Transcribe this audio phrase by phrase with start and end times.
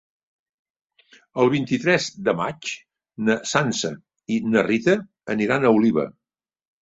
[1.41, 2.71] El vint-i-tres de maig
[3.27, 3.91] na Sança
[4.37, 4.95] i na Rita
[5.35, 6.07] aniran a Oliva.